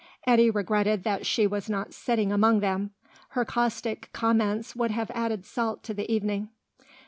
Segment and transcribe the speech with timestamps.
[0.25, 2.89] Eddy regretted that she was not sitting among them;
[3.37, 6.49] her caustic comments would have added salt to the evening.